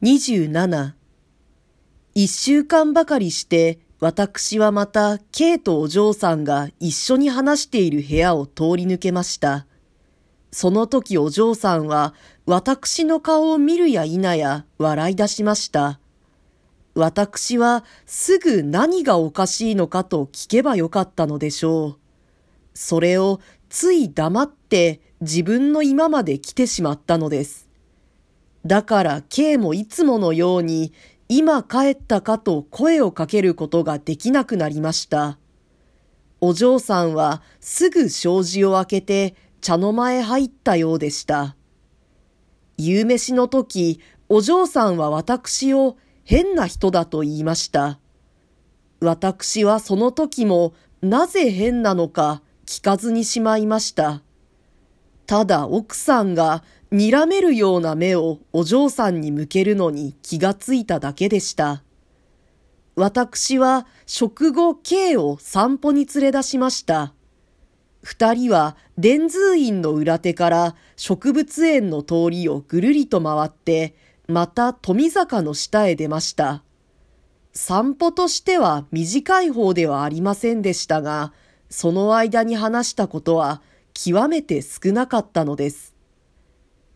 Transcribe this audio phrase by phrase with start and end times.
[0.00, 0.92] 27
[2.14, 9.66] 一週間ばかりして私はまた K とお嬢さんが一緒に話している部屋を通り抜けました。
[10.52, 12.14] その時お嬢さんは
[12.46, 15.98] 私の顔を見るや否や笑い出しました。
[16.94, 21.98] 私はすぐ何がおかしいのかと聞けばよかったのでしょう。
[22.72, 27.67] それをつい黙って自分の今まで来てしまったのです。
[28.68, 30.92] だから K もいつものように
[31.30, 35.38] 今帰ったかと声をかけることができなくなりました。
[36.42, 41.56] お嬢さんはすぐ障子を開けて茶の間へ入ったようでした。
[42.76, 47.98] 夕飯の時、お嬢さんは私を変な人だと言いました。
[49.00, 54.22] 私はその時もなぜ変なのか聞かずにしまいました。
[55.26, 61.82] ただ奥さんが睨めるような目をお嬢さんに向けるのに気がついただけでした。
[62.96, 67.12] 私は食後 K を散歩に連れ出しました。
[68.02, 73.94] 二人は伝通院の裏手から植物園の通りをぐるりと回って、
[74.26, 76.62] また富坂の下へ出ました。
[77.52, 81.32] 散歩としては短い方ではありませんでしたが、
[81.68, 83.60] その間に話したことは
[83.92, 85.97] 極めて少なかったのです。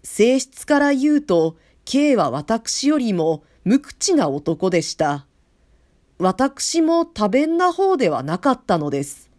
[0.02, 5.26] 性質から言うと、K は私よりも無口な男でした。
[6.18, 9.30] 私も多弁な方ではなかったのです。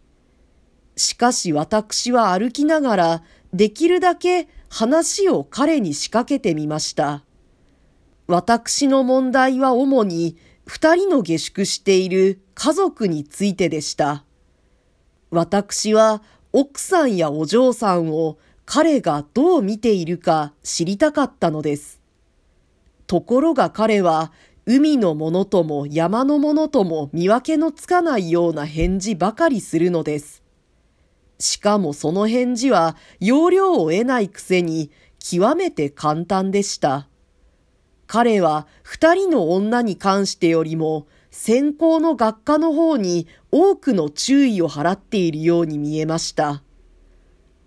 [0.96, 7.24] しかし私は歩きながらできるだけ話を彼に仕掛けてみました。
[8.26, 14.24] 私の問題は主に二人の下宿している家族についてでした。
[15.30, 22.00] 私は奥さんやお嬢さんを彼がどう見ているか知りたかったのです。
[23.06, 24.32] ところが彼は
[24.66, 30.42] 海のものとも山のものとも見分けのつかないような返事ばかりするのです。
[31.38, 37.08] しかもその返事は要領を得ないくせに極めて簡単でした。
[38.06, 46.62] 彼は二人の女に関してよりも先行の学科の方に多くの注意を払っているように見えました。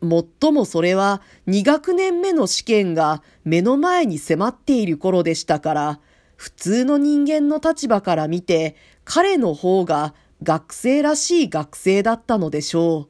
[0.02, 6.00] もっともそれは2学年目の試験が目の前に迫っている頃でしたから、
[6.36, 10.14] 普通の人間の立場から見て彼の方が
[10.44, 13.08] 学生らしい学生だったのでしょ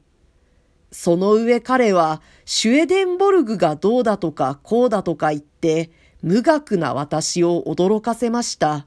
[0.90, 5.90] その上彼はシュエデンボルグがどうだとかこうだとか言って
[6.22, 8.86] 無学な私を驚かせました。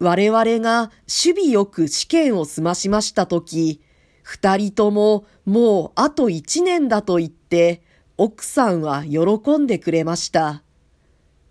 [0.00, 3.80] 我々が守備よく試験を済ましましたとき、
[4.22, 7.82] 二人とももうあと一年だと言って、
[8.16, 10.62] 奥さんは喜んでくれました。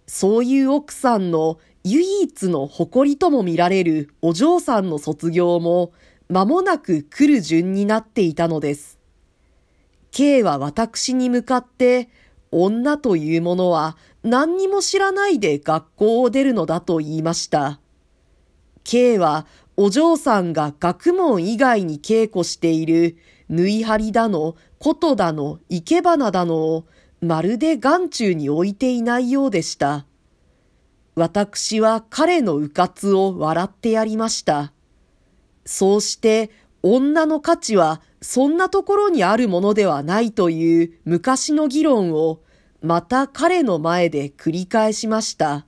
[0.07, 5.91] そういう奥さんの唯一の誇りとも見られるお嬢さんの卒業も
[6.29, 8.99] 間もなく来る順になっていたのです。
[10.11, 12.09] K は私に向かって、
[12.51, 17.79] 女というものは何にも知らないで学校を出るのだと言いました。
[18.83, 19.45] K は
[19.77, 23.17] お嬢さんが学問以外に稽古している
[23.49, 26.85] 縫い張りだの、琴だの、生け花だのを
[27.21, 30.05] まるで眼中に置いていないようでした。
[31.15, 34.73] 私は彼の迂闊を笑ってやりました。
[35.65, 36.49] そうして
[36.81, 42.39] 女の価値はそんなところにあるものではないという昔の議論を
[42.81, 45.65] また彼の前で繰り返しました。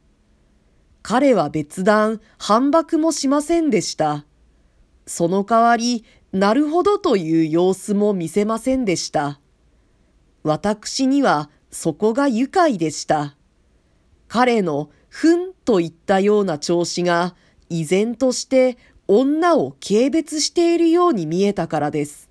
[1.04, 4.26] 彼は別段反駁もしませんでした。
[5.06, 9.40] その代わり、なるほどという様子も見せませんでした。
[10.44, 13.36] 私にはそこが愉快でした。
[14.30, 17.36] 彼のふんといったような調子が
[17.70, 18.78] 依然として
[19.08, 22.30] 女を軽蔑しているように見えたからです。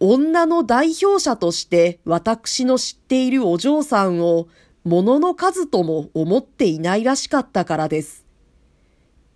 [0.00, 4.48] 女の代表者として私の知っているお嬢さんを
[4.84, 8.24] 物の数とも思っていないらしかったからです。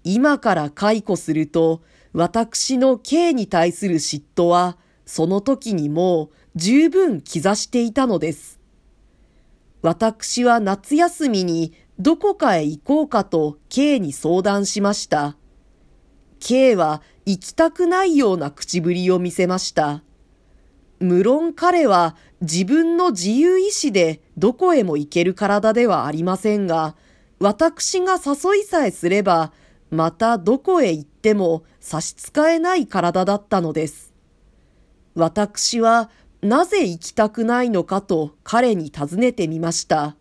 [0.03, 1.83] 今から解雇すると、
[2.13, 8.61] 私の K に対する嫉妬は、その時にもう十分刻していたのです。
[9.83, 15.37] 私は夏休みにどこかへ行こうかと K に相談しました。
[16.41, 20.03] K は行きたくないような口ぶりを見せました。
[21.01, 26.95] 無論彼は自分の自由意志でどこへも行ける体ではありませんが、
[27.41, 29.53] 私が誘いさえすれば、
[29.91, 34.13] またどこへ行っても差し支えない体だったのです。
[35.15, 36.11] 私は
[36.43, 40.15] なぜ行きたくないのかと彼に尋ねてみました。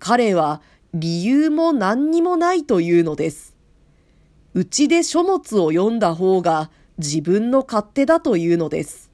[0.00, 0.62] 彼は
[0.94, 3.54] 理由も何にもないというのです。
[4.54, 9.09] うちで書物を読んだ方が自分の勝手だというのです。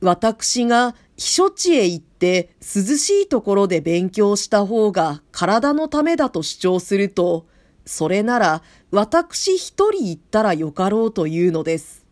[0.00, 7.46] 私が避暑地へ行って涼しいところで勉強した方が体のためだと主張すると、
[7.84, 12.06] それなら私一人行ったらよかろうというのです。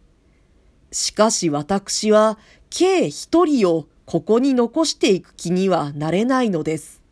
[0.91, 2.39] しかし私は
[2.71, 7.03] 計一人をここに残していく気にはなれないのです。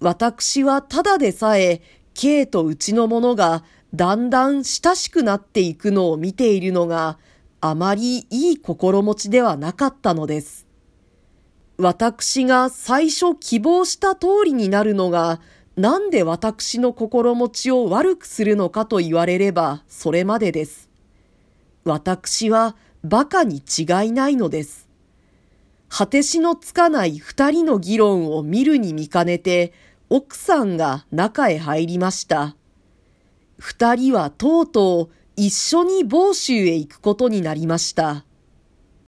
[0.00, 1.80] 私はただでさえ
[2.14, 3.64] K とうちの者が
[3.94, 7.18] だんだん親しくなっていくのを見ているのが
[7.64, 10.66] あまりいい心持ちではなかったのです。
[11.78, 15.40] 私が最初希望した通りになるのが
[15.76, 20.90] なんで私の心持ちを悪くするのかと言われればそれまでです。
[21.84, 22.74] 私は
[23.04, 24.88] 馬鹿に違いないのです。
[25.88, 29.72] 果てしのつかない二人の議論を見るに見かねて、
[30.10, 32.56] 奥さんが中へ入りました。
[33.56, 38.24] 二人はとうとう一緒に房州へ行くことになりました。